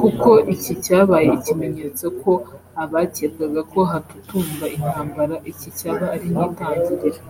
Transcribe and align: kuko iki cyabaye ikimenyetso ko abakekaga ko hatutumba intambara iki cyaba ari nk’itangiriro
kuko 0.00 0.30
iki 0.54 0.72
cyabaye 0.84 1.28
ikimenyetso 1.38 2.04
ko 2.22 2.32
abakekaga 2.82 3.60
ko 3.72 3.80
hatutumba 3.90 4.64
intambara 4.76 5.34
iki 5.50 5.68
cyaba 5.78 6.04
ari 6.14 6.26
nk’itangiriro 6.32 7.20